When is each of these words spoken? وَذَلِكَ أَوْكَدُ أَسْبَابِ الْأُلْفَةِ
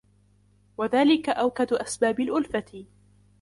وَذَلِكَ 0.77 1.29
أَوْكَدُ 1.29 1.73
أَسْبَابِ 1.73 2.19
الْأُلْفَةِ 2.21 2.85